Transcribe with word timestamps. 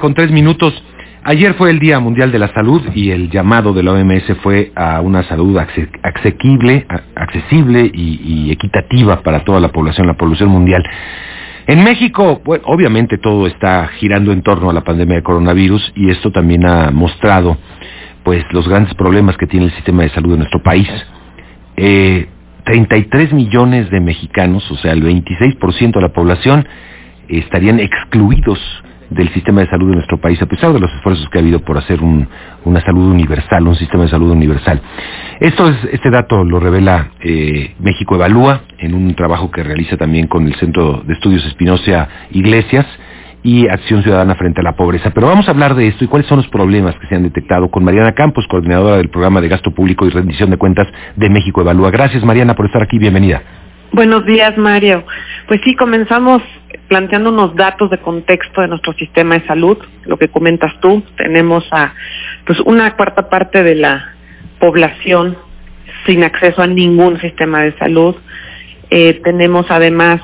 Con 0.00 0.14
tres 0.14 0.30
minutos. 0.30 0.72
Ayer 1.22 1.52
fue 1.54 1.68
el 1.68 1.78
Día 1.78 2.00
Mundial 2.00 2.32
de 2.32 2.38
la 2.38 2.52
Salud 2.54 2.80
y 2.94 3.10
el 3.10 3.30
llamado 3.30 3.74
de 3.74 3.82
la 3.82 3.92
OMS 3.92 4.24
fue 4.42 4.72
a 4.74 5.02
una 5.02 5.22
salud 5.24 5.58
asequible, 6.02 6.86
accesible 7.14 7.90
y, 7.92 8.50
equitativa 8.50 9.22
para 9.22 9.44
toda 9.44 9.60
la 9.60 9.68
población, 9.68 10.06
la 10.06 10.14
población 10.14 10.48
mundial. 10.48 10.82
En 11.66 11.84
México, 11.84 12.40
bueno, 12.42 12.64
obviamente 12.68 13.18
todo 13.18 13.46
está 13.46 13.86
girando 13.98 14.32
en 14.32 14.42
torno 14.42 14.70
a 14.70 14.72
la 14.72 14.82
pandemia 14.82 15.16
de 15.16 15.22
coronavirus 15.22 15.92
y 15.94 16.10
esto 16.10 16.32
también 16.32 16.64
ha 16.64 16.90
mostrado 16.90 17.58
pues 18.24 18.44
los 18.52 18.66
grandes 18.66 18.94
problemas 18.94 19.36
que 19.36 19.46
tiene 19.46 19.66
el 19.66 19.72
sistema 19.72 20.04
de 20.04 20.08
salud 20.08 20.32
de 20.32 20.38
nuestro 20.38 20.62
país. 20.62 20.88
Eh, 21.76 22.28
33 22.64 23.34
millones 23.34 23.90
de 23.90 24.00
mexicanos, 24.00 24.68
o 24.70 24.76
sea, 24.76 24.92
el 24.92 25.02
26% 25.02 25.92
de 25.92 26.00
la 26.00 26.12
población, 26.12 26.66
estarían 27.28 27.78
excluidos 27.78 28.58
del 29.14 29.32
sistema 29.32 29.60
de 29.60 29.68
salud 29.68 29.88
de 29.90 29.96
nuestro 29.96 30.18
país, 30.18 30.40
a 30.42 30.46
pesar 30.46 30.72
de 30.72 30.80
los 30.80 30.92
esfuerzos 30.94 31.28
que 31.28 31.38
ha 31.38 31.40
habido 31.40 31.60
por 31.60 31.78
hacer 31.78 32.00
una 32.02 32.80
salud 32.80 33.10
universal, 33.10 33.66
un 33.66 33.76
sistema 33.76 34.04
de 34.04 34.10
salud 34.10 34.30
universal. 34.30 34.80
Esto 35.40 35.68
es, 35.68 35.76
este 35.92 36.10
dato 36.10 36.44
lo 36.44 36.60
revela 36.60 37.12
eh, 37.20 37.74
México 37.80 38.14
Evalúa 38.14 38.62
en 38.78 38.94
un 38.94 39.14
trabajo 39.14 39.50
que 39.50 39.62
realiza 39.62 39.96
también 39.96 40.26
con 40.26 40.46
el 40.46 40.54
Centro 40.56 41.02
de 41.06 41.14
Estudios 41.14 41.44
Espinosa 41.46 42.08
Iglesias 42.30 42.86
y 43.42 43.68
Acción 43.68 44.02
Ciudadana 44.02 44.34
frente 44.36 44.60
a 44.60 44.64
la 44.64 44.76
Pobreza. 44.76 45.10
Pero 45.10 45.26
vamos 45.26 45.48
a 45.48 45.50
hablar 45.50 45.74
de 45.74 45.88
esto 45.88 46.04
y 46.04 46.08
cuáles 46.08 46.28
son 46.28 46.38
los 46.38 46.48
problemas 46.48 46.94
que 46.96 47.06
se 47.08 47.16
han 47.16 47.24
detectado 47.24 47.70
con 47.70 47.84
Mariana 47.84 48.12
Campos, 48.12 48.46
coordinadora 48.48 48.96
del 48.96 49.10
programa 49.10 49.40
de 49.40 49.48
gasto 49.48 49.72
público 49.72 50.06
y 50.06 50.10
rendición 50.10 50.50
de 50.50 50.56
cuentas 50.56 50.86
de 51.16 51.28
México 51.28 51.60
Evalúa. 51.60 51.90
Gracias 51.90 52.24
Mariana 52.24 52.54
por 52.54 52.66
estar 52.66 52.82
aquí, 52.82 52.98
bienvenida. 52.98 53.42
Buenos 53.92 54.24
días 54.24 54.56
Mario. 54.56 55.04
Pues 55.48 55.60
sí, 55.64 55.74
comenzamos 55.76 56.42
planteando 56.92 57.30
unos 57.30 57.56
datos 57.56 57.88
de 57.88 57.96
contexto 57.96 58.60
de 58.60 58.68
nuestro 58.68 58.92
sistema 58.92 59.38
de 59.38 59.46
salud, 59.46 59.78
lo 60.04 60.18
que 60.18 60.28
comentas 60.28 60.78
tú, 60.82 61.02
tenemos 61.16 61.66
a 61.70 61.94
pues 62.44 62.60
una 62.60 62.94
cuarta 62.96 63.30
parte 63.30 63.62
de 63.62 63.76
la 63.76 64.12
población 64.58 65.38
sin 66.04 66.22
acceso 66.22 66.60
a 66.60 66.66
ningún 66.66 67.18
sistema 67.18 67.62
de 67.62 67.72
salud. 67.78 68.14
Eh, 68.90 69.22
tenemos 69.24 69.70
además 69.70 70.20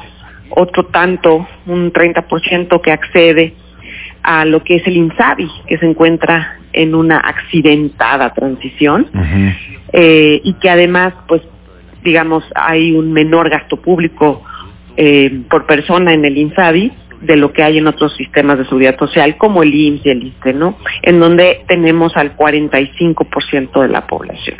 otro 0.50 0.84
tanto, 0.84 1.48
un 1.64 1.90
30% 1.90 2.82
que 2.82 2.92
accede 2.92 3.54
a 4.22 4.44
lo 4.44 4.62
que 4.62 4.76
es 4.76 4.86
el 4.86 4.98
INSABI, 4.98 5.48
que 5.68 5.78
se 5.78 5.86
encuentra 5.86 6.58
en 6.74 6.94
una 6.94 7.16
accidentada 7.16 8.34
transición 8.34 9.06
eh, 9.94 10.38
y 10.44 10.52
que 10.60 10.68
además, 10.68 11.14
pues, 11.28 11.40
digamos, 12.04 12.44
hay 12.54 12.92
un 12.92 13.10
menor 13.14 13.48
gasto 13.48 13.78
público 13.78 14.42
eh, 15.00 15.42
por 15.48 15.64
persona 15.64 16.12
en 16.12 16.24
el 16.24 16.36
INSABI 16.36 16.92
de 17.20 17.36
lo 17.36 17.52
que 17.52 17.62
hay 17.62 17.78
en 17.78 17.86
otros 17.86 18.16
sistemas 18.16 18.58
de 18.58 18.64
seguridad 18.64 18.98
social 18.98 19.36
como 19.36 19.62
el 19.62 19.72
IMSS 19.72 20.06
y 20.06 20.10
el 20.10 20.22
ISTE, 20.24 20.52
¿no? 20.54 20.76
En 21.02 21.20
donde 21.20 21.60
tenemos 21.68 22.16
al 22.16 22.36
45% 22.36 23.80
de 23.80 23.88
la 23.88 24.08
población. 24.08 24.56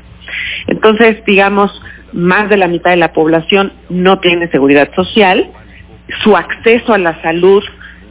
Entonces, 0.69 1.25
digamos, 1.25 1.83
más 2.13 2.49
de 2.49 2.57
la 2.57 2.69
mitad 2.69 2.91
de 2.91 2.99
la 2.99 3.13
población 3.13 3.73
no 3.89 4.21
tiene 4.21 4.49
seguridad 4.49 4.95
social, 4.95 5.51
su 6.23 6.37
acceso 6.37 6.95
a 6.95 6.99
la 6.99 7.21
salud, 7.21 7.65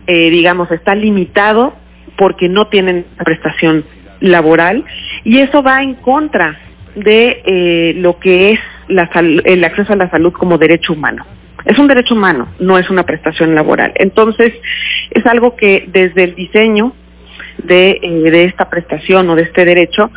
eh, 0.06 0.30
digamos, 0.30 0.69
está 0.72 0.95
limitado 0.95 1.75
porque 2.17 2.50
no 2.50 2.67
tienen 2.67 3.06
prestación 3.23 3.86
laboral 4.19 4.84
y 5.23 5.39
eso 5.39 5.64
va 5.64 5.81
en 5.81 5.95
contra 5.95 6.59
de 6.94 7.41
eh, 7.45 7.94
lo 7.95 8.19
que 8.19 8.52
es 8.52 8.59
el 8.89 9.64
acceso 9.64 9.94
a 9.94 9.95
la 9.95 10.09
salud 10.09 10.34
como 10.34 10.58
derecho 10.58 10.91
humano. 10.91 11.25
Es 11.68 11.78
un 11.78 11.88
derecho 11.88 12.16
humano, 12.16 12.48
no 12.60 12.78
es 12.78 12.90
una 12.90 13.04
prestación 13.04 13.54
laboral. 13.54 13.92
Entonces, 13.96 14.54
es 15.12 15.26
algo 15.26 15.56
que 15.56 15.86
desde 15.88 16.24
el 16.24 16.36
diseño 16.36 16.94
de, 17.64 18.00
eh, 18.02 18.32
de 18.32 18.46
esta 18.46 18.70
prestación 18.70 19.30
o 19.30 19.36
de 19.36 19.44
este 19.44 19.66
derecho 19.66 20.09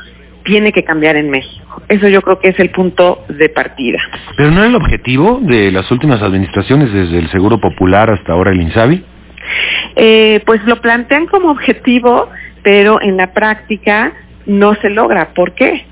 tiene 0.44 0.72
que 0.72 0.84
cambiar 0.84 1.16
en 1.16 1.28
México. 1.28 1.82
Eso 1.88 2.08
yo 2.08 2.22
creo 2.22 2.38
que 2.38 2.48
es 2.48 2.58
el 2.60 2.70
punto 2.70 3.24
de 3.28 3.48
partida. 3.48 3.98
Pero 4.36 4.50
no 4.50 4.62
es 4.62 4.68
el 4.68 4.76
objetivo 4.76 5.40
de 5.42 5.70
las 5.70 5.90
últimas 5.90 6.22
administraciones, 6.22 6.92
desde 6.92 7.18
el 7.18 7.30
Seguro 7.30 7.60
Popular 7.60 8.10
hasta 8.10 8.32
ahora 8.32 8.52
el 8.52 8.60
INSABI. 8.60 9.04
Eh, 9.96 10.40
pues 10.46 10.64
lo 10.64 10.80
plantean 10.80 11.26
como 11.26 11.50
objetivo, 11.50 12.28
pero 12.62 13.00
en 13.02 13.16
la 13.16 13.32
práctica 13.32 14.12
no 14.46 14.74
se 14.76 14.90
logra. 14.90 15.30
¿Por 15.34 15.52
qué? 15.54 15.84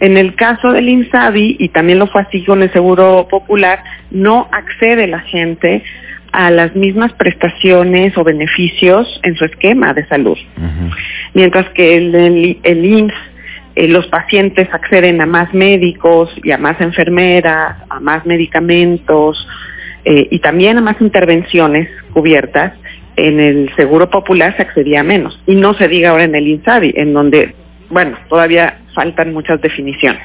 En 0.00 0.16
el 0.16 0.34
caso 0.34 0.72
del 0.72 0.88
INSABI, 0.88 1.56
y 1.58 1.68
también 1.70 1.98
lo 1.98 2.06
fue 2.06 2.22
así 2.22 2.44
con 2.44 2.62
el 2.62 2.72
Seguro 2.72 3.26
Popular, 3.30 3.82
no 4.10 4.48
accede 4.52 5.06
la 5.06 5.20
gente 5.20 5.82
a 6.32 6.50
las 6.50 6.76
mismas 6.76 7.12
prestaciones 7.14 8.16
o 8.18 8.24
beneficios 8.24 9.20
en 9.22 9.36
su 9.36 9.46
esquema 9.46 9.94
de 9.94 10.06
salud. 10.06 10.36
Mientras 11.32 11.68
que 11.70 11.96
el, 11.96 12.14
el, 12.14 12.58
el 12.62 12.84
IMSS, 12.84 13.14
eh, 13.76 13.88
los 13.88 14.06
pacientes 14.08 14.68
acceden 14.72 15.20
a 15.20 15.26
más 15.26 15.52
médicos 15.54 16.30
y 16.42 16.50
a 16.50 16.58
más 16.58 16.80
enfermeras, 16.80 17.76
a 17.88 18.00
más 18.00 18.24
medicamentos 18.24 19.46
eh, 20.04 20.28
y 20.30 20.38
también 20.38 20.78
a 20.78 20.80
más 20.80 21.00
intervenciones 21.00 21.88
cubiertas, 22.12 22.72
en 23.16 23.40
el 23.40 23.74
Seguro 23.76 24.10
Popular 24.10 24.54
se 24.56 24.62
accedía 24.62 25.00
a 25.00 25.04
menos. 25.04 25.40
Y 25.46 25.54
no 25.54 25.74
se 25.74 25.88
diga 25.88 26.10
ahora 26.10 26.24
en 26.24 26.34
el 26.34 26.46
INSABI, 26.46 26.94
en 26.96 27.12
donde, 27.12 27.54
bueno, 27.90 28.16
todavía 28.28 28.78
faltan 28.96 29.32
muchas 29.32 29.60
definiciones. 29.60 30.22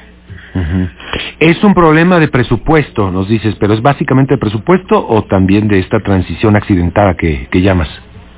Es 1.39 1.63
un 1.63 1.73
problema 1.73 2.19
de 2.19 2.27
presupuesto, 2.27 3.11
nos 3.11 3.29
dices, 3.29 3.55
pero 3.59 3.73
¿es 3.73 3.81
básicamente 3.81 4.35
de 4.35 4.37
presupuesto 4.37 5.05
o 5.07 5.23
también 5.23 5.67
de 5.67 5.79
esta 5.79 5.99
transición 5.99 6.55
accidentada 6.55 7.15
que, 7.15 7.47
llamas? 7.53 7.89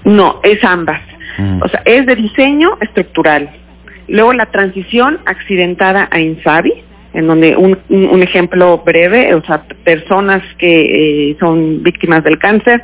No, 0.03 0.39
es 0.43 0.63
ambas. 0.63 1.01
Mm. 1.37 1.61
O 1.63 1.67
sea, 1.69 1.81
es 1.85 2.05
de 2.05 2.15
diseño 2.15 2.77
estructural. 2.81 3.49
Luego 4.07 4.33
la 4.33 4.47
transición 4.47 5.19
accidentada 5.25 6.07
a 6.11 6.19
INSABI, 6.19 6.73
en 7.13 7.27
donde 7.27 7.55
un, 7.55 7.77
un, 7.89 8.23
ejemplo 8.23 8.81
breve, 8.85 9.33
o 9.35 9.43
sea, 9.43 9.63
personas 9.83 10.41
que 10.57 11.29
eh, 11.29 11.37
son 11.39 11.83
víctimas 11.83 12.23
del 12.23 12.39
cáncer, 12.39 12.81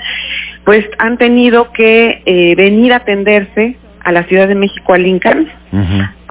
pues 0.65 0.85
han 0.99 1.17
tenido 1.17 1.71
que 1.71 2.21
eh, 2.25 2.55
venir 2.55 2.93
a 2.93 2.97
atenderse 2.97 3.75
a 4.03 4.11
la 4.11 4.23
Ciudad 4.23 4.47
de 4.47 4.55
México 4.55 4.93
al 4.93 5.05
INCAN, 5.05 5.47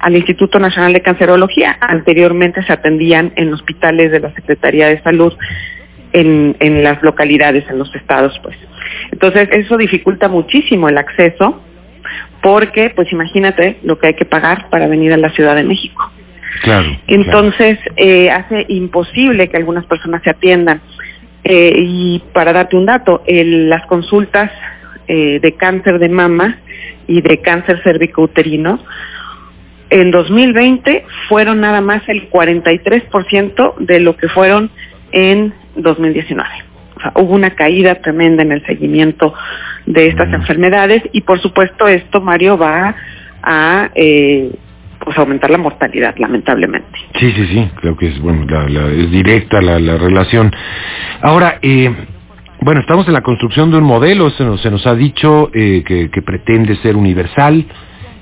al 0.01 0.17
Instituto 0.17 0.59
Nacional 0.59 0.93
de 0.93 1.03
Cancerología. 1.03 1.77
Anteriormente 1.81 2.63
se 2.63 2.73
atendían 2.73 3.33
en 3.37 3.53
hospitales 3.53 4.11
de 4.11 4.21
la 4.21 4.33
Secretaría 4.35 4.89
de 4.89 5.03
Salud 5.03 5.33
en, 6.13 6.57
en 6.61 6.83
las 6.83 7.03
localidades, 7.03 7.65
en 7.69 7.79
los 7.79 7.95
estados, 7.95 8.39
pues. 8.43 8.57
Entonces, 9.13 9.49
eso 9.53 9.77
dificulta 9.77 10.29
muchísimo 10.29 10.89
el 10.89 10.99
acceso, 10.99 11.63
porque, 12.43 12.91
pues 12.91 13.13
imagínate 13.13 13.79
lo 13.83 13.99
que 13.99 14.09
hay 14.09 14.15
que 14.15 14.25
pagar 14.25 14.71
para 14.71 14.87
venir 14.87 15.13
a 15.13 15.17
la 15.17 15.31
Ciudad 15.31 15.55
de 15.55 15.65
México. 15.65 16.11
Claro. 16.63 16.89
Entonces, 17.07 17.79
Eh, 17.97 18.31
hace 18.31 18.65
imposible 18.69 19.49
que 19.49 19.57
algunas 19.57 19.85
personas 19.87 20.23
se 20.23 20.31
atiendan. 20.31 20.81
Eh, 21.45 21.73
y 21.77 22.23
para 22.33 22.53
darte 22.53 22.77
un 22.77 22.87
dato, 22.87 23.23
las 23.27 23.87
consultas 23.87 24.51
eh, 25.07 25.39
de 25.41 25.53
cáncer 25.53 25.99
de 25.99 26.09
mama 26.09 26.59
y 27.07 27.21
de 27.23 27.41
cáncer 27.41 27.81
cervicouterino 27.83 28.79
en 29.91 30.11
2020 30.11 31.05
fueron 31.29 31.61
nada 31.61 31.81
más 31.81 32.03
el 32.09 32.31
43% 32.31 33.77
de 33.79 34.01
lo 34.01 34.17
que 34.17 34.29
fueron 34.29 34.71
en 35.13 35.53
2019. 35.77 36.49
O 36.97 37.01
sea, 37.01 37.13
hubo 37.17 37.35
una 37.35 37.51
caída 37.51 37.97
tremenda 37.97 38.43
en 38.43 38.53
el 38.53 38.67
seguimiento 38.67 39.35
de 39.87 40.09
estas 40.09 40.33
enfermedades 40.33 41.03
y 41.13 41.23
por 41.23 41.41
supuesto 41.41 41.87
esto, 41.87 42.21
Mario, 42.21 42.59
va 42.59 42.95
a 43.43 43.91
eh, 43.95 44.51
pues 45.05 45.17
aumentar 45.17 45.51
la 45.51 45.59
mortalidad, 45.59 46.17
lamentablemente. 46.19 46.99
Sí, 47.19 47.31
sí, 47.33 47.47
sí, 47.47 47.71
creo 47.77 47.97
que 47.97 48.09
es, 48.09 48.21
bueno, 48.21 48.45
la, 48.69 48.91
es 48.91 49.11
directa 49.11 49.63
la, 49.63 49.79
la 49.79 49.97
relación. 49.97 50.53
Ahora, 51.23 51.59
eh, 51.63 51.91
bueno, 52.61 52.81
estamos 52.81 53.07
en 53.07 53.15
la 53.15 53.23
construcción 53.23 53.71
de 53.71 53.79
un 53.79 53.85
modelo, 53.85 54.31
se 54.31 54.45
nos, 54.45 54.61
se 54.61 54.71
nos 54.71 54.87
ha 54.87 54.95
dicho 54.95 55.51
eh, 55.55 55.85
que, 55.87 56.11
que, 56.11 56.23
pretende 56.23 56.75
ser 56.77 56.97
universal, 56.97 57.65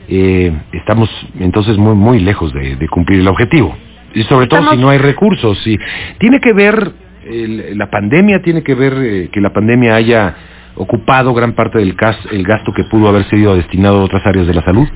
eh, 0.09 0.53
estamos 0.73 1.11
entonces 1.39 1.77
muy, 1.77 1.95
muy 1.95 2.21
lejos 2.21 2.53
de, 2.53 2.77
de, 2.77 2.89
cumplir 2.89 3.21
el 3.21 3.29
objetivo, 3.29 3.77
y 4.15 4.23
sobre 4.25 4.47
todo 4.47 4.71
si 4.71 4.77
no 4.79 4.89
hay 4.89 4.99
recursos. 4.99 5.59
Si, 5.63 5.79
¿Tiene 6.19 6.41
que 6.41 6.53
ver 6.53 6.93
el, 7.27 7.77
la 7.77 7.91
pandemia, 7.91 8.41
tiene 8.43 8.63
que 8.63 8.75
ver 8.75 8.95
eh, 8.99 9.29
que 9.33 9.41
la 9.41 9.53
pandemia 9.53 9.95
haya 9.95 10.35
ocupado 10.77 11.35
gran 11.35 11.53
parte 11.55 11.79
del 11.79 11.95
gas, 11.95 12.17
el 12.31 12.45
gasto 12.45 12.73
que 12.73 12.85
pudo 12.85 13.09
haber 13.09 13.29
sido 13.29 13.57
destinado 13.57 14.01
a 14.01 14.05
otras 14.05 14.25
áreas 14.27 14.47
de 14.47 14.55
la 14.55 14.63
salud? 14.63 14.87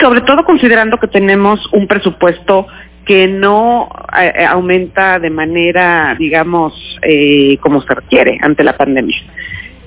Sobre 0.00 0.20
todo 0.22 0.44
considerando 0.44 0.98
que 0.98 1.08
tenemos 1.08 1.60
un 1.72 1.86
presupuesto 1.86 2.66
que 3.04 3.26
no 3.26 3.88
eh, 4.20 4.44
aumenta 4.44 5.18
de 5.18 5.30
manera, 5.30 6.14
digamos, 6.18 6.74
eh, 7.02 7.56
como 7.60 7.80
se 7.82 7.94
requiere 7.94 8.38
ante 8.42 8.62
la 8.62 8.76
pandemia. 8.76 9.16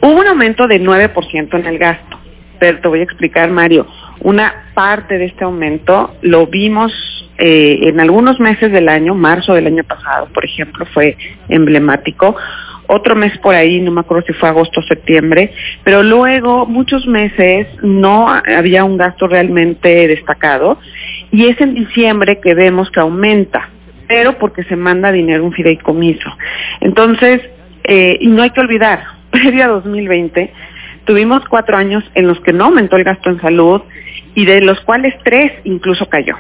Hubo 0.01 0.19
un 0.19 0.27
aumento 0.27 0.67
de 0.67 0.81
9% 0.81 1.59
en 1.59 1.65
el 1.67 1.77
gasto, 1.77 2.19
pero 2.59 2.79
te 2.79 2.87
voy 2.87 3.01
a 3.01 3.03
explicar, 3.03 3.49
Mario, 3.51 3.85
una 4.21 4.71
parte 4.73 5.17
de 5.17 5.25
este 5.25 5.43
aumento 5.43 6.15
lo 6.21 6.47
vimos 6.47 6.91
eh, 7.37 7.79
en 7.89 7.99
algunos 7.99 8.39
meses 8.39 8.71
del 8.71 8.87
año, 8.87 9.15
marzo 9.15 9.53
del 9.53 9.67
año 9.67 9.83
pasado, 9.83 10.27
por 10.33 10.45
ejemplo, 10.45 10.85
fue 10.93 11.17
emblemático, 11.49 12.35
otro 12.87 13.15
mes 13.15 13.37
por 13.39 13.55
ahí, 13.55 13.79
no 13.79 13.91
me 13.91 14.01
acuerdo 14.01 14.25
si 14.27 14.33
fue 14.33 14.49
agosto 14.49 14.81
o 14.81 14.83
septiembre, 14.83 15.53
pero 15.83 16.03
luego 16.03 16.65
muchos 16.65 17.07
meses 17.07 17.67
no 17.81 18.29
había 18.29 18.83
un 18.83 18.97
gasto 18.97 19.27
realmente 19.27 20.07
destacado 20.07 20.77
y 21.31 21.47
es 21.47 21.59
en 21.61 21.73
diciembre 21.73 22.39
que 22.41 22.53
vemos 22.53 22.91
que 22.91 22.99
aumenta, 22.99 23.69
pero 24.07 24.37
porque 24.37 24.63
se 24.65 24.75
manda 24.75 25.11
dinero 25.11 25.45
un 25.45 25.53
fideicomiso. 25.53 26.29
Entonces, 26.81 27.41
eh, 27.85 28.17
y 28.19 28.27
no 28.27 28.43
hay 28.43 28.49
que 28.49 28.59
olvidar, 28.59 29.03
previo 29.31 29.63
a 29.63 29.67
2020, 29.67 30.53
tuvimos 31.05 31.43
cuatro 31.49 31.77
años 31.77 32.03
en 32.15 32.27
los 32.27 32.39
que 32.41 32.53
no 32.53 32.65
aumentó 32.65 32.95
el 32.97 33.03
gasto 33.03 33.29
en 33.29 33.41
salud 33.41 33.81
y 34.35 34.45
de 34.45 34.61
los 34.61 34.79
cuales 34.81 35.13
tres 35.23 35.51
incluso 35.63 36.07
cayó, 36.07 36.35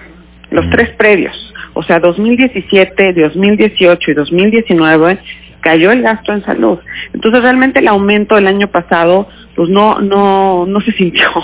los 0.49 0.69
tres 0.69 0.89
previos, 0.91 1.53
o 1.73 1.83
sea, 1.83 1.99
2017, 1.99 3.13
2018 3.13 4.11
y 4.11 4.13
2019 4.13 5.19
cayó 5.61 5.91
el 5.91 6.01
gasto 6.01 6.33
en 6.33 6.43
salud. 6.43 6.79
Entonces 7.13 7.41
realmente 7.41 7.79
el 7.79 7.87
aumento 7.87 8.35
del 8.35 8.47
año 8.47 8.67
pasado 8.67 9.27
pues 9.55 9.69
no 9.69 10.01
no 10.01 10.65
no 10.65 10.81
se 10.81 10.91
sintió. 10.91 11.29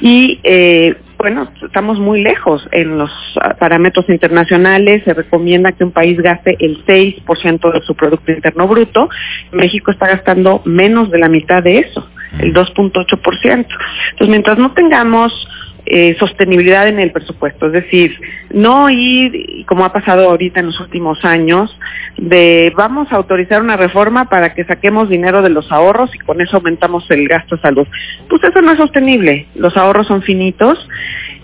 Y 0.00 0.38
eh, 0.44 0.94
bueno 1.16 1.50
estamos 1.64 1.98
muy 1.98 2.22
lejos 2.22 2.68
en 2.70 2.98
los 2.98 3.10
parámetros 3.58 4.08
internacionales. 4.08 5.02
Se 5.04 5.12
recomienda 5.12 5.72
que 5.72 5.82
un 5.82 5.90
país 5.90 6.20
gaste 6.20 6.56
el 6.60 6.84
6% 6.86 7.72
de 7.72 7.80
su 7.80 7.96
producto 7.96 8.30
interno 8.30 8.68
bruto. 8.68 9.08
México 9.50 9.90
está 9.90 10.06
gastando 10.06 10.62
menos 10.64 11.10
de 11.10 11.18
la 11.18 11.28
mitad 11.28 11.64
de 11.64 11.78
eso 11.78 12.08
el 12.40 12.52
2.8%. 12.52 13.44
Entonces, 13.44 14.28
mientras 14.28 14.58
no 14.58 14.72
tengamos 14.72 15.32
eh, 15.86 16.16
sostenibilidad 16.18 16.86
en 16.86 17.00
el 17.00 17.12
presupuesto, 17.12 17.66
es 17.68 17.72
decir, 17.72 18.20
no 18.50 18.90
ir, 18.90 19.64
como 19.66 19.84
ha 19.86 19.92
pasado 19.92 20.28
ahorita 20.28 20.60
en 20.60 20.66
los 20.66 20.80
últimos 20.80 21.24
años, 21.24 21.74
de 22.18 22.72
vamos 22.76 23.10
a 23.10 23.16
autorizar 23.16 23.62
una 23.62 23.76
reforma 23.76 24.28
para 24.28 24.52
que 24.52 24.64
saquemos 24.64 25.08
dinero 25.08 25.40
de 25.40 25.48
los 25.48 25.72
ahorros 25.72 26.14
y 26.14 26.18
con 26.18 26.40
eso 26.40 26.58
aumentamos 26.58 27.10
el 27.10 27.26
gasto 27.26 27.56
de 27.56 27.62
salud. 27.62 27.86
Pues 28.28 28.44
eso 28.44 28.60
no 28.60 28.72
es 28.72 28.78
sostenible, 28.78 29.46
los 29.54 29.76
ahorros 29.78 30.06
son 30.06 30.20
finitos 30.22 30.86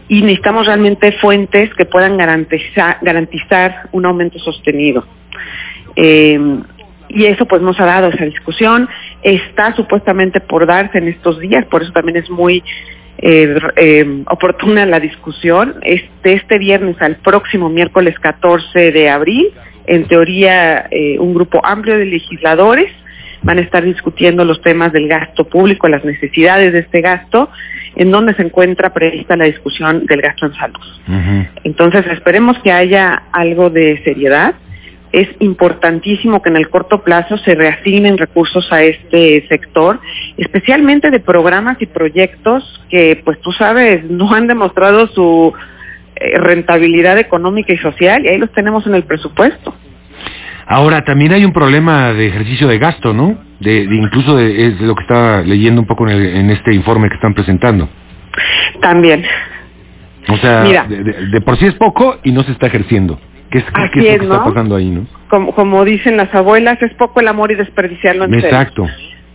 y 0.08 0.20
necesitamos 0.20 0.66
realmente 0.66 1.12
fuentes 1.12 1.72
que 1.75 1.87
puedan 1.87 2.19
garantizar, 2.19 2.98
garantizar 3.00 3.88
un 3.92 4.04
aumento 4.04 4.38
sostenido. 4.38 5.06
Eh, 5.96 6.38
y 7.08 7.26
eso 7.26 7.46
pues 7.46 7.62
nos 7.62 7.78
ha 7.80 7.86
dado 7.86 8.08
esa 8.08 8.24
discusión, 8.24 8.88
está 9.22 9.74
supuestamente 9.74 10.40
por 10.40 10.66
darse 10.66 10.98
en 10.98 11.08
estos 11.08 11.38
días, 11.40 11.64
por 11.66 11.82
eso 11.82 11.92
también 11.92 12.16
es 12.16 12.30
muy 12.30 12.62
eh, 13.18 13.56
eh, 13.76 14.22
oportuna 14.28 14.86
la 14.86 15.00
discusión, 15.00 15.76
de 15.80 16.32
este 16.32 16.58
viernes 16.58 17.00
al 17.00 17.16
próximo 17.16 17.68
miércoles 17.68 18.18
14 18.18 18.92
de 18.92 19.08
abril, 19.08 19.50
en 19.86 20.06
teoría 20.08 20.86
eh, 20.90 21.18
un 21.18 21.34
grupo 21.34 21.60
amplio 21.64 21.96
de 21.96 22.06
legisladores 22.06 22.90
van 23.42 23.58
a 23.58 23.60
estar 23.60 23.84
discutiendo 23.84 24.44
los 24.44 24.62
temas 24.62 24.92
del 24.92 25.06
gasto 25.06 25.44
público, 25.44 25.86
las 25.86 26.04
necesidades 26.04 26.72
de 26.72 26.78
este 26.80 27.02
gasto, 27.02 27.50
en 27.94 28.10
donde 28.10 28.34
se 28.34 28.42
encuentra 28.42 28.94
prevista 28.94 29.36
la 29.36 29.44
discusión 29.44 30.06
del 30.06 30.22
gasto 30.22 30.46
en 30.46 30.54
salud. 30.54 31.46
Entonces 31.62 32.06
esperemos 32.06 32.58
que 32.60 32.72
haya 32.72 33.24
algo 33.32 33.68
de 33.68 34.02
seriedad 34.02 34.54
es 35.14 35.28
importantísimo 35.38 36.43
que 36.43 36.49
en 36.49 36.56
el 36.56 36.69
corto 36.69 37.02
plazo 37.05 37.38
se 37.38 37.55
reasignen 37.55 38.19
recursos 38.19 38.70
a 38.72 38.82
este 38.82 39.46
sector, 39.49 40.00
especialmente 40.37 41.11
de 41.11 41.20
programas 41.20 41.81
y 41.81 41.87
proyectos 41.87 42.84
que, 42.90 43.22
pues 43.25 43.40
tú 43.40 43.52
sabes, 43.52 44.05
no 44.11 44.34
han 44.34 44.49
demostrado 44.49 45.06
su 45.06 45.52
eh, 46.16 46.38
rentabilidad 46.38 47.16
económica 47.19 47.72
y 47.72 47.78
social 47.78 48.25
y 48.25 48.28
ahí 48.28 48.38
los 48.38 48.50
tenemos 48.52 48.87
en 48.88 48.96
el 48.96 49.05
presupuesto. 49.05 49.72
Ahora, 50.66 51.05
también 51.05 51.32
hay 51.32 51.44
un 51.44 51.52
problema 51.52 52.12
de 52.12 52.26
ejercicio 52.26 52.66
de 52.66 52.78
gasto, 52.78 53.12
¿no? 53.12 53.38
De, 53.61 53.82
incluso 53.82 54.37
de, 54.37 54.66
es 54.66 54.81
lo 54.81 54.96
que 54.96 55.02
estaba 55.02 55.43
leyendo 55.43 55.81
un 55.81 55.87
poco 55.87 56.08
en, 56.08 56.50
este 56.50 56.75
informe 56.75 57.08
que 57.08 57.16
están 57.16 57.34
presentando. 57.34 57.88
También. 58.81 59.25
O 60.26 60.37
sea, 60.38 60.64
de 60.64 61.40
por 61.43 61.58
sí 61.58 61.66
es 61.66 61.75
poco 61.75 62.19
y 62.25 62.32
no 62.32 62.43
se 62.44 62.52
está 62.52 62.66
ejerciendo. 62.69 63.20
¿Qué 63.54 63.58
es, 63.58 63.66
Así 63.72 64.00
lo 64.00 64.02
que 64.02 64.14
está 64.24 64.44
pasando 64.44 64.74
ahí, 64.74 64.90
no? 64.90 65.06
Como, 65.28 65.84
dicen 65.84 66.16
las 66.16 66.34
abuelas, 66.34 66.82
es 66.82 66.92
poco 66.94 67.20
el 67.20 67.28
amor 67.28 67.52
y 67.52 67.54
desperdiciarlo 67.54 68.24
en 68.24 68.34
Exacto. 68.34 68.84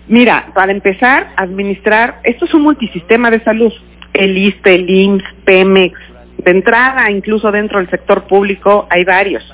Mira, 0.10 0.48
para 0.54 0.74
empezar, 0.74 1.30
administrar, 1.38 2.20
esto 2.26 2.44
es 2.44 2.54
un 2.54 2.64
multisistema 2.64 3.32
de 3.32 3.42
salud. 3.46 3.72
El 4.12 4.38
ISTE, 4.38 4.76
el 4.76 4.90
IMSS, 4.90 5.24
Pemex, 5.46 5.98
de 6.44 6.52
entrada, 6.52 7.10
incluso 7.10 7.50
dentro 7.50 7.80
del 7.80 7.90
sector 7.90 8.24
público, 8.28 8.88
hay 8.90 9.06
varios. 9.06 9.50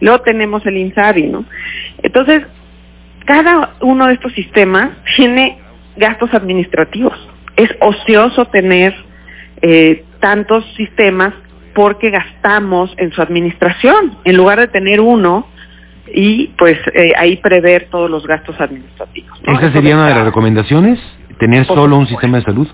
Luego 0.00 0.22
tenemos 0.22 0.64
el 0.64 0.78
INSABI, 0.78 1.24
¿no? 1.24 1.44
Entonces, 2.02 2.42
cada 3.26 3.74
uno 3.82 4.06
de 4.06 4.14
estos 4.14 4.32
sistemas 4.32 4.92
tiene 5.14 5.58
gastos 5.98 6.32
administrativos. 6.32 7.18
Es 7.56 7.68
ocioso 7.80 8.46
tener 8.46 8.94
eh, 9.60 10.04
tantos 10.20 10.64
sistemas 10.74 11.34
porque 11.76 12.08
gastamos 12.08 12.90
en 12.96 13.12
su 13.12 13.20
administración, 13.20 14.16
en 14.24 14.34
lugar 14.34 14.58
de 14.58 14.68
tener 14.68 14.98
uno 14.98 15.46
y 16.06 16.46
pues 16.56 16.78
eh, 16.94 17.12
ahí 17.18 17.36
prever 17.36 17.88
todos 17.90 18.10
los 18.10 18.26
gastos 18.26 18.58
administrativos. 18.58 19.38
¿Esa 19.42 19.70
sería 19.72 19.94
una 19.94 20.08
de 20.08 20.14
las 20.14 20.24
recomendaciones? 20.24 20.98
¿Tener 21.38 21.66
solo 21.66 21.98
un 21.98 22.06
sistema 22.06 22.38
de 22.38 22.44
salud? 22.44 22.66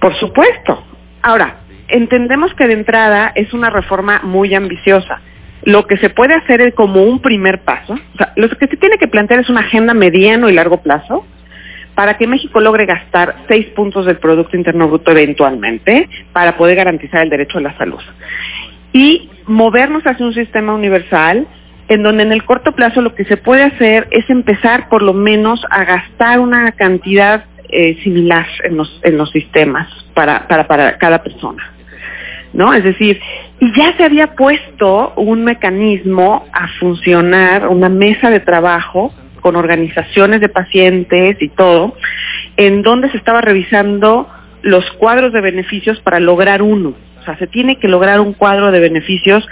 Por 0.00 0.12
supuesto. 0.16 0.82
Ahora, 1.22 1.58
entendemos 1.86 2.52
que 2.54 2.66
de 2.66 2.72
entrada 2.72 3.30
es 3.36 3.54
una 3.54 3.70
reforma 3.70 4.22
muy 4.24 4.56
ambiciosa. 4.56 5.20
Lo 5.62 5.86
que 5.86 5.96
se 5.98 6.10
puede 6.10 6.34
hacer 6.34 6.60
es 6.62 6.74
como 6.74 7.04
un 7.04 7.22
primer 7.22 7.60
paso, 7.60 7.92
o 7.92 8.16
sea, 8.16 8.32
lo 8.34 8.48
que 8.48 8.66
se 8.66 8.76
tiene 8.76 8.98
que 8.98 9.06
plantear 9.06 9.38
es 9.38 9.50
una 9.50 9.60
agenda 9.60 9.94
mediano 9.94 10.48
y 10.48 10.52
largo 10.52 10.82
plazo, 10.82 11.24
para 12.00 12.16
que 12.16 12.26
México 12.26 12.60
logre 12.60 12.86
gastar 12.86 13.44
seis 13.46 13.66
puntos 13.76 14.06
del 14.06 14.16
Producto 14.16 14.56
Interno 14.56 14.88
Bruto 14.88 15.10
eventualmente 15.10 16.08
para 16.32 16.56
poder 16.56 16.74
garantizar 16.74 17.20
el 17.20 17.28
derecho 17.28 17.58
a 17.58 17.60
la 17.60 17.76
salud. 17.76 18.00
Y 18.94 19.28
movernos 19.44 20.02
hacia 20.06 20.24
un 20.24 20.32
sistema 20.32 20.72
universal 20.72 21.46
en 21.88 22.02
donde 22.02 22.22
en 22.22 22.32
el 22.32 22.42
corto 22.46 22.72
plazo 22.72 23.02
lo 23.02 23.14
que 23.14 23.26
se 23.26 23.36
puede 23.36 23.64
hacer 23.64 24.08
es 24.12 24.30
empezar 24.30 24.88
por 24.88 25.02
lo 25.02 25.12
menos 25.12 25.60
a 25.68 25.84
gastar 25.84 26.40
una 26.40 26.72
cantidad 26.72 27.44
eh, 27.68 27.98
similar 28.02 28.46
en 28.64 28.78
los, 28.78 28.98
en 29.04 29.18
los 29.18 29.30
sistemas 29.30 29.86
para, 30.14 30.48
para, 30.48 30.66
para 30.66 30.96
cada 30.96 31.22
persona. 31.22 31.70
¿No? 32.54 32.72
Es 32.72 32.82
decir, 32.82 33.20
y 33.60 33.76
ya 33.76 33.94
se 33.98 34.04
había 34.04 34.36
puesto 34.36 35.12
un 35.16 35.44
mecanismo 35.44 36.46
a 36.50 36.66
funcionar, 36.80 37.68
una 37.68 37.90
mesa 37.90 38.30
de 38.30 38.40
trabajo 38.40 39.12
con 39.40 39.56
organizaciones 39.56 40.40
de 40.40 40.48
pacientes 40.48 41.36
y 41.40 41.48
todo, 41.48 41.94
en 42.56 42.82
donde 42.82 43.10
se 43.10 43.16
estaba 43.16 43.40
revisando 43.40 44.28
los 44.62 44.90
cuadros 44.92 45.32
de 45.32 45.40
beneficios 45.40 46.00
para 46.00 46.20
lograr 46.20 46.62
uno. 46.62 46.94
O 47.20 47.22
sea, 47.22 47.36
se 47.36 47.46
tiene 47.46 47.76
que 47.76 47.88
lograr 47.88 48.20
un 48.20 48.32
cuadro 48.32 48.70
de 48.70 48.80
beneficios 48.80 49.46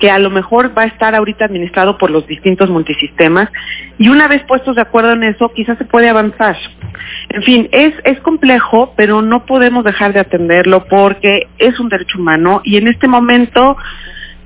que 0.00 0.10
a 0.10 0.18
lo 0.18 0.30
mejor 0.30 0.76
va 0.76 0.82
a 0.82 0.86
estar 0.86 1.14
ahorita 1.14 1.44
administrado 1.44 1.98
por 1.98 2.10
los 2.10 2.26
distintos 2.26 2.70
multisistemas 2.70 3.48
y 3.98 4.08
una 4.08 4.26
vez 4.28 4.42
puestos 4.44 4.76
de 4.76 4.82
acuerdo 4.82 5.12
en 5.12 5.22
eso, 5.22 5.52
quizás 5.54 5.78
se 5.78 5.84
puede 5.84 6.08
avanzar. 6.08 6.56
En 7.28 7.42
fin, 7.42 7.68
es, 7.70 7.94
es 8.04 8.18
complejo, 8.20 8.94
pero 8.96 9.22
no 9.22 9.46
podemos 9.46 9.84
dejar 9.84 10.12
de 10.12 10.20
atenderlo 10.20 10.86
porque 10.86 11.46
es 11.58 11.78
un 11.78 11.88
derecho 11.88 12.18
humano 12.18 12.62
y 12.64 12.78
en 12.78 12.88
este 12.88 13.06
momento, 13.06 13.76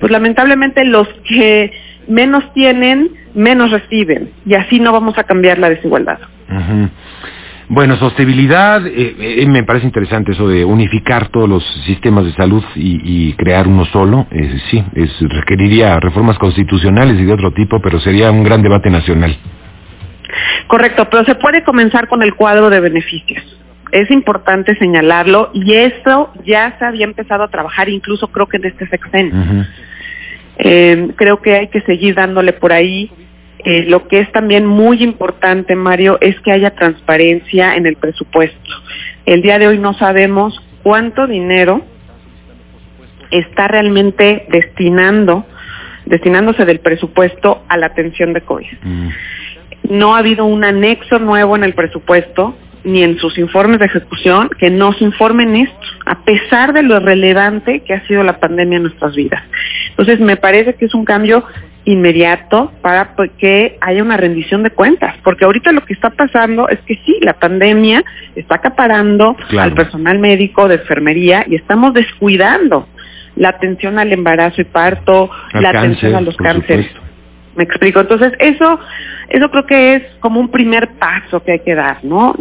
pues 0.01 0.13
lamentablemente 0.13 0.85
los 0.85 1.09
que 1.27 1.73
menos 2.09 2.53
tienen, 2.53 3.11
menos 3.35 3.71
reciben. 3.71 4.31
Y 4.45 4.55
así 4.55 4.81
no 4.81 4.93
vamos 4.93 5.19
a 5.19 5.25
cambiar 5.25 5.59
la 5.59 5.71
desigualdad. 5.71 6.19
Bueno, 7.69 7.97
sostenibilidad, 7.97 8.87
eh, 8.87 9.17
eh, 9.19 9.47
me 9.47 9.65
parece 9.65 9.87
interesante 9.87 10.33
eso 10.33 10.47
de 10.47 10.65
unificar 10.65 11.29
todos 11.29 11.49
los 11.49 11.65
sistemas 11.85 12.25
de 12.25 12.33
salud 12.35 12.63
y, 12.77 13.33
crear 13.35 13.67
uno 13.67 13.85
solo. 13.87 14.27
Eh, 14.31 14.59
sí, 14.71 14.85
es, 14.95 15.11
requeriría 15.21 15.99
reformas 15.99 16.39
constitucionales 16.39 17.19
y 17.19 17.25
de 17.25 17.33
otro 17.33 17.53
tipo, 17.53 17.81
pero 17.81 17.99
sería 17.99 18.31
un 18.31 18.45
gran 18.45 18.63
debate 18.63 18.89
nacional. 18.89 19.37
Correcto, 20.69 21.09
pero 21.11 21.25
se 21.25 21.35
puede 21.35 21.65
comenzar 21.65 22.07
con 22.09 22.23
el 22.23 22.35
cuadro 22.35 22.71
de 22.71 22.79
beneficios. 22.79 23.43
Es 23.91 24.11
importante 24.11 24.77
señalarlo 24.77 25.51
y 25.53 25.75
eso 25.75 26.33
ya 26.45 26.77
se 26.79 26.85
había 26.85 27.05
empezado 27.05 27.45
a 27.45 27.49
trabajar 27.49 27.89
incluso 27.89 28.29
creo 28.29 28.47
que 28.47 28.59
en 28.59 28.67
este 28.67 28.87
sexenio. 28.89 29.65
Eh, 30.59 31.11
creo 31.17 31.41
que 31.41 31.55
hay 31.57 31.69
que 31.69 31.81
seguir 31.83 32.15
dándole 32.15 32.53
por 32.53 32.73
ahí. 32.73 33.11
Eh, 33.59 33.85
lo 33.89 34.07
que 34.09 34.21
es 34.21 34.31
también 34.33 34.67
muy 34.67 35.03
importante, 35.03 35.75
Mario, 35.75 36.19
es 36.21 36.39
que 36.41 36.53
haya 36.53 36.71
transparencia 36.75 37.75
en 37.77 37.87
el 37.87 37.97
presupuesto. 37.97 38.71
El 39.25 39.43
día 39.43 39.59
de 39.59 39.69
hoy 39.69 39.79
no 39.79 39.95
sabemos 39.95 40.61
cuánto 40.83 41.27
dinero 41.27 41.83
está 43.31 43.67
realmente 43.67 44.47
destinando, 44.51 45.45
destinándose 46.05 46.65
del 46.65 46.79
presupuesto 46.79 47.65
a 47.69 47.77
la 47.77 47.87
atención 47.87 48.33
de 48.33 48.43
COVID. 48.43 48.79
Mm. 48.83 49.09
No 49.91 50.15
ha 50.15 50.19
habido 50.19 50.45
un 50.45 50.65
anexo 50.65 51.19
nuevo 51.19 51.57
en 51.57 51.65
el 51.65 51.75
presupuesto, 51.75 52.57
ni 52.87 53.03
en 53.03 53.19
sus 53.19 53.37
informes 53.37 53.81
de 53.81 53.87
ejecución 53.87 54.49
que 54.61 54.71
no 54.71 54.93
se 54.93 55.03
informen 55.03 55.57
esto, 55.57 55.87
a 56.07 56.25
pesar 56.25 56.73
de 56.73 56.85
lo 56.85 57.01
relevante 57.01 57.81
que 57.81 57.95
ha 57.95 58.07
sido 58.07 58.23
la 58.23 58.39
pandemia 58.39 58.77
en 58.77 58.85
nuestras 58.85 59.17
vidas. 59.17 59.43
Entonces, 59.99 60.21
me 60.21 60.37
parece 60.37 60.75
que 60.75 60.85
es 60.85 60.95
un 60.95 61.07
cambio 61.07 61.43
inmediato 61.87 62.71
para 62.83 63.15
que 63.39 63.79
haya 63.81 64.03
una 64.03 64.19
rendición 64.19 64.63
de 64.63 64.71
cuentas, 64.71 65.17
porque 65.25 65.47
ahorita 65.47 65.73
lo 65.73 65.85
que 65.87 65.95
está 65.95 66.11
pasando 66.11 66.69
es 66.69 66.81
que 66.81 66.97
sí, 67.07 67.17
la 67.23 67.35
pandemia 67.35 68.05
está 68.35 68.57
acaparando 68.57 69.37
al 69.57 69.73
personal 69.73 70.19
médico, 70.19 70.69
de 70.69 70.75
enfermería, 70.75 71.47
y 71.49 71.55
estamos 71.55 71.95
descuidando 71.95 72.87
la 73.37 73.51
atención 73.51 73.99
al 73.99 74.13
embarazo 74.13 74.61
y 74.61 74.65
parto, 74.65 75.31
la 75.55 75.71
atención 75.71 76.15
a 76.15 76.21
los 76.21 76.37
cánceres. 76.37 76.91
Me 77.55 77.65
explico. 77.65 78.01
Entonces, 78.01 78.33
eso, 78.39 78.79
eso 79.31 79.51
creo 79.51 79.65
que 79.65 79.95
es 79.95 80.03
como 80.21 80.41
un 80.41 80.51
primer 80.51 80.89
paso 80.99 81.43
que 81.43 81.53
hay 81.53 81.61
que 81.61 81.75
dar, 81.75 82.05
¿no? 82.05 82.35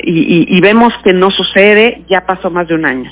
Y, 0.00 0.46
y 0.54 0.60
vemos 0.60 0.92
que 1.02 1.14
no 1.14 1.30
sucede, 1.30 2.02
ya 2.10 2.26
pasó 2.26 2.50
más 2.50 2.68
de 2.68 2.74
un 2.74 2.84
año. 2.84 3.10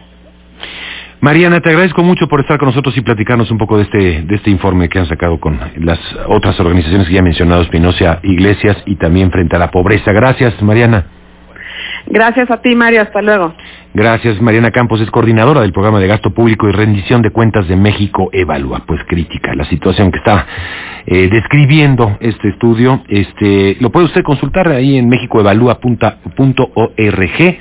Mariana, 1.23 1.61
te 1.61 1.69
agradezco 1.69 2.03
mucho 2.03 2.27
por 2.27 2.41
estar 2.41 2.59
con 2.59 2.67
nosotros 2.67 2.97
y 2.97 3.01
platicarnos 3.01 3.49
un 3.53 3.57
poco 3.57 3.77
de 3.77 3.85
este, 3.85 4.23
de 4.23 4.35
este 4.35 4.51
informe 4.51 4.89
que 4.89 4.99
han 4.99 5.07
sacado 5.07 5.39
con 5.39 5.57
las 5.77 6.01
otras 6.27 6.59
organizaciones 6.59 7.07
que 7.07 7.15
ya 7.15 7.21
he 7.21 7.23
mencionado, 7.23 7.63
Espinosa 7.63 8.19
Iglesias 8.25 8.77
y 8.87 8.97
también 8.97 9.31
frente 9.31 9.55
a 9.55 9.61
la 9.61 9.71
pobreza. 9.71 10.11
Gracias, 10.11 10.61
Mariana. 10.61 11.07
Gracias 12.07 12.51
a 12.51 12.61
ti, 12.61 12.75
Mario. 12.75 13.03
Hasta 13.03 13.23
luego. 13.23 13.55
Gracias. 13.95 14.43
Mariana 14.43 14.73
Campos 14.73 15.01
es 15.01 15.13
coordinadora 15.13 15.61
del 15.61 15.73
programa 15.73 16.01
de 16.01 16.09
gasto 16.09 16.31
público 16.31 16.69
y 16.69 16.73
rendición 16.73 17.23
de 17.23 17.31
cuentas 17.31 17.69
de 17.69 17.77
México 17.77 18.29
Evalúa. 18.33 18.83
Pues 18.85 19.01
crítica 19.07 19.55
la 19.55 19.65
situación 19.67 20.11
que 20.11 20.19
está 20.19 20.45
eh, 21.07 21.29
describiendo 21.31 22.17
este 22.19 22.49
estudio. 22.49 23.01
Este, 23.07 23.77
lo 23.79 23.91
puede 23.91 24.07
usted 24.07 24.25
consultar 24.25 24.67
ahí 24.67 24.97
en 24.97 25.09
mexicoevalúa.org 25.09 27.59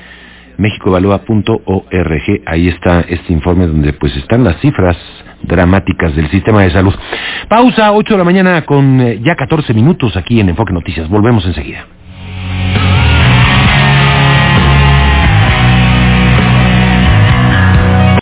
mexicoevalúa.org, 0.62 2.42
ahí 2.46 2.68
está 2.70 3.02
este 3.02 3.34
informe 3.34 3.68
donde 3.68 3.94
pues 3.94 4.16
están 4.16 4.44
las 4.44 4.60
cifras 4.62 4.98
dramáticas 5.44 6.16
del 6.16 6.30
sistema 6.30 6.62
de 6.62 6.72
salud. 6.72 6.94
Pausa, 7.48 7.92
8 7.92 8.14
de 8.14 8.18
la 8.18 8.24
mañana 8.24 8.66
con 8.66 9.02
eh, 9.02 9.20
ya 9.24 9.36
14 9.36 9.74
minutos 9.74 10.16
aquí 10.16 10.40
en 10.40 10.50
Enfoque 10.50 10.74
Noticias. 10.74 11.10
Volvemos 11.10 11.46
enseguida. 11.46 11.86